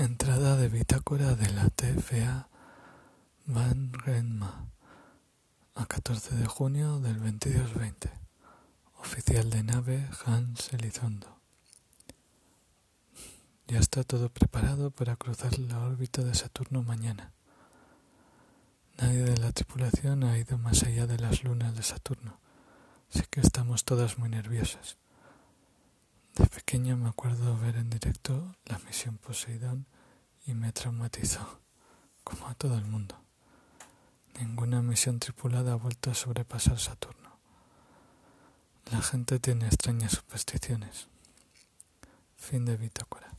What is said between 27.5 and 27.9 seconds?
ver en